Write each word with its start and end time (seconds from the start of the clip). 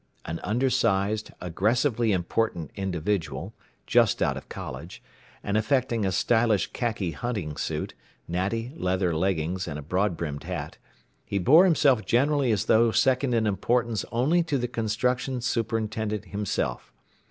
An 0.25 0.39
undersized, 0.43 1.29
aggressively 1.39 2.11
important 2.11 2.71
individual, 2.75 3.53
just 3.85 4.19
out 4.19 4.35
of 4.35 4.49
college, 4.49 4.99
and 5.43 5.55
affecting 5.57 6.07
a 6.07 6.11
stylish 6.11 6.71
khaki 6.73 7.11
hunting 7.11 7.55
suit, 7.55 7.93
natty 8.27 8.73
leather 8.75 9.15
leggings 9.15 9.67
and 9.67 9.77
a 9.77 9.83
broad 9.83 10.17
brimmed 10.17 10.45
hat, 10.45 10.79
he 11.23 11.37
bore 11.37 11.65
himself 11.65 12.03
generally 12.03 12.51
as 12.51 12.65
though 12.65 12.89
second 12.89 13.35
in 13.35 13.45
importance 13.45 14.03
only 14.11 14.41
to 14.41 14.57
the 14.57 14.67
construction 14.67 15.39
superintendent 15.39 16.25
himself. 16.25 16.91